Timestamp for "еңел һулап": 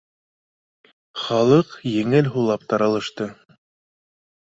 1.91-2.69